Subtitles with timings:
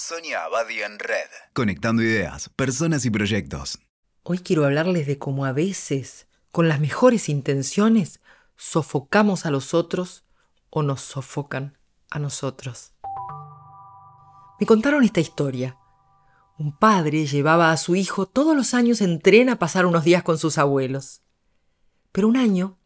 [0.00, 1.28] Sonia Abadi en Red.
[1.54, 3.80] Conectando ideas, personas y proyectos.
[4.22, 8.20] Hoy quiero hablarles de cómo a veces, con las mejores intenciones,
[8.56, 10.24] sofocamos a los otros
[10.70, 11.76] o nos sofocan
[12.10, 12.92] a nosotros.
[14.60, 15.76] Me contaron esta historia.
[16.58, 20.22] Un padre llevaba a su hijo todos los años en tren a pasar unos días
[20.22, 21.22] con sus abuelos.
[22.12, 22.78] Pero un año,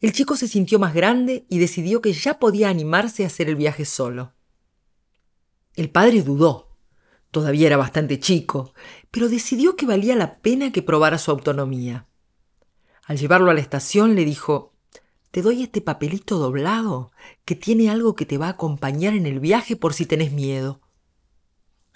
[0.00, 3.56] el chico se sintió más grande y decidió que ya podía animarse a hacer el
[3.56, 4.34] viaje solo.
[5.80, 6.68] El padre dudó.
[7.30, 8.74] Todavía era bastante chico,
[9.10, 12.06] pero decidió que valía la pena que probara su autonomía.
[13.06, 14.74] Al llevarlo a la estación le dijo,
[15.30, 17.12] Te doy este papelito doblado,
[17.46, 20.82] que tiene algo que te va a acompañar en el viaje por si tenés miedo.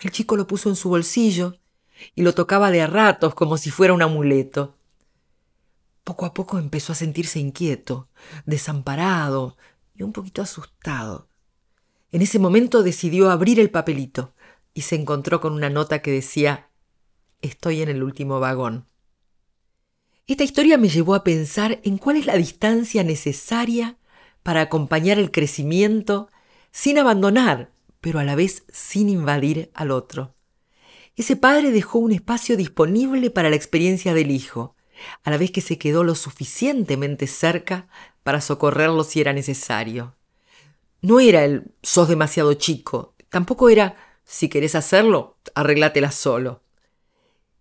[0.01, 1.59] El chico lo puso en su bolsillo
[2.15, 4.79] y lo tocaba de a ratos como si fuera un amuleto.
[6.05, 8.09] Poco a poco empezó a sentirse inquieto,
[8.47, 9.59] desamparado
[9.95, 11.29] y un poquito asustado.
[12.15, 14.35] En ese momento decidió abrir el papelito
[14.73, 16.71] y se encontró con una nota que decía
[17.43, 18.87] Estoy en el último vagón.
[20.29, 23.99] Esta historia me llevó a pensar en cuál es la distancia necesaria
[24.45, 26.29] para acompañar el crecimiento
[26.71, 30.37] sin abandonar pero a la vez sin invadir al otro.
[31.17, 34.77] Ese padre dejó un espacio disponible para la experiencia del hijo,
[35.25, 37.89] a la vez que se quedó lo suficientemente cerca
[38.23, 40.15] para socorrerlo si era necesario.
[41.05, 46.63] No era el sos demasiado chico, tampoco era si querés hacerlo, arreglátela solo.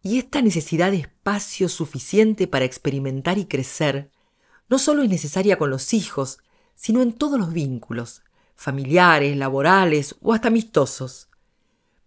[0.02, 4.12] Y esta necesidad de espacio suficiente para experimentar y crecer
[4.70, 6.40] no solo es necesaria con los hijos,
[6.74, 8.22] sino en todos los vínculos,
[8.56, 11.28] familiares, laborales o hasta amistosos.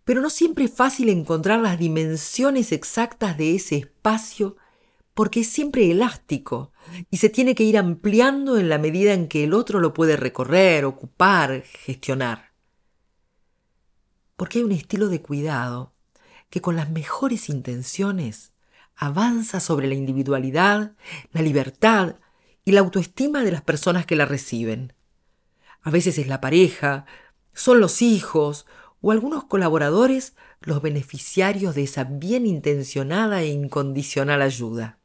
[0.05, 4.57] Pero no siempre es fácil encontrar las dimensiones exactas de ese espacio
[5.17, 6.73] porque es siempre elástico
[7.11, 10.17] y se tiene que ir ampliando en la medida en que el otro lo puede
[10.17, 12.53] recorrer, ocupar, gestionar.
[14.37, 15.95] Porque hay un estilo de cuidado
[16.51, 18.53] que con las mejores intenciones
[18.95, 20.93] avanza sobre la individualidad,
[21.33, 22.17] la libertad
[22.67, 24.93] y la autoestima de las personas que la reciben
[25.87, 27.07] a veces es la pareja,
[27.55, 28.67] son los hijos
[29.01, 34.99] o algunos colaboradores los beneficiarios de esa bien intencionada e incondicional ayuda.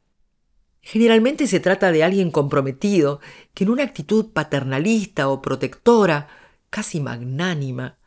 [0.82, 3.20] Generalmente se trata de alguien comprometido
[3.54, 6.28] que en una actitud paternalista o protectora,
[6.70, 7.98] casi magnánima,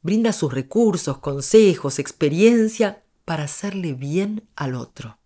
[0.00, 5.18] brinda sus recursos, consejos, experiencia para hacerle bien al otro.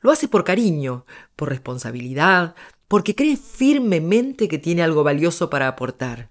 [0.00, 2.54] Lo hace por cariño, por responsabilidad,
[2.88, 6.30] porque cree firmemente que tiene algo valioso para aportar.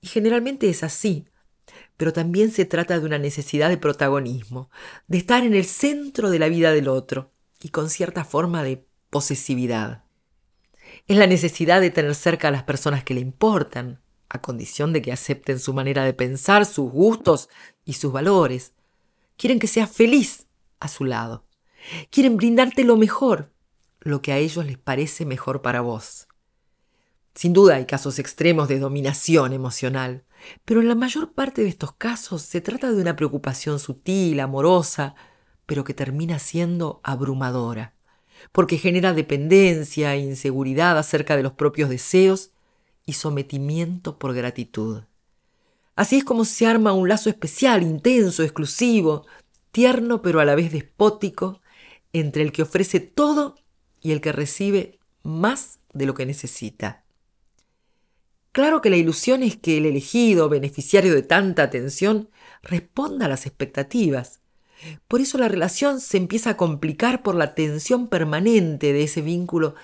[0.00, 1.26] Y generalmente es así,
[1.96, 4.70] pero también se trata de una necesidad de protagonismo,
[5.08, 8.86] de estar en el centro de la vida del otro y con cierta forma de
[9.14, 10.02] posesividad.
[11.06, 15.02] Es la necesidad de tener cerca a las personas que le importan, a condición de
[15.02, 17.48] que acepten su manera de pensar, sus gustos
[17.84, 18.72] y sus valores.
[19.36, 20.48] Quieren que seas feliz
[20.80, 21.44] a su lado.
[22.10, 23.52] Quieren brindarte lo mejor
[24.00, 26.26] lo que a ellos les parece mejor para vos.
[27.36, 30.24] Sin duda hay casos extremos de dominación emocional,
[30.64, 35.14] pero en la mayor parte de estos casos se trata de una preocupación sutil, amorosa,
[35.66, 37.93] pero que termina siendo abrumadora,
[38.52, 42.50] porque genera dependencia e inseguridad acerca de los propios deseos
[43.06, 45.02] y sometimiento por gratitud.
[45.96, 49.26] Así es como se arma un lazo especial, intenso, exclusivo,
[49.70, 51.60] tierno pero a la vez despótico,
[52.12, 53.56] entre el que ofrece todo
[54.00, 57.04] y el que recibe más de lo que necesita.
[58.52, 62.30] Claro que la ilusión es que el elegido, beneficiario de tanta atención,
[62.62, 64.40] responda a las expectativas.
[65.08, 69.74] Por eso la relación se empieza a complicar por la tensión permanente de ese vínculo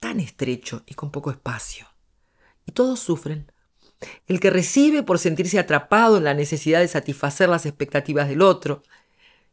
[0.00, 1.86] tan estrecho y con poco espacio.
[2.66, 3.50] Y todos sufren.
[4.26, 8.82] El que recibe por sentirse atrapado en la necesidad de satisfacer las expectativas del otro,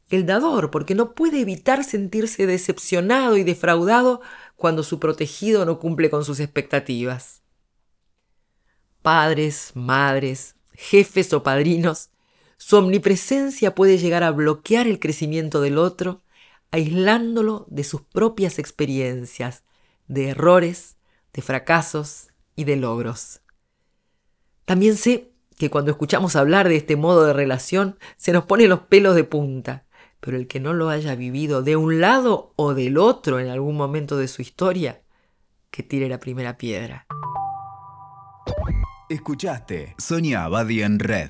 [0.09, 4.21] el dador, porque no puede evitar sentirse decepcionado y defraudado
[4.55, 7.41] cuando su protegido no cumple con sus expectativas.
[9.01, 12.09] Padres, madres, jefes o padrinos,
[12.57, 16.23] su omnipresencia puede llegar a bloquear el crecimiento del otro,
[16.71, 19.63] aislándolo de sus propias experiencias,
[20.07, 20.97] de errores,
[21.33, 23.41] de fracasos y de logros.
[24.65, 28.81] También sé que cuando escuchamos hablar de este modo de relación se nos ponen los
[28.81, 29.85] pelos de punta,
[30.19, 33.77] pero el que no lo haya vivido de un lado o del otro en algún
[33.77, 35.01] momento de su historia,
[35.69, 37.05] que tire la primera piedra.
[39.09, 41.29] Escuchaste Sonia Abadi en Red.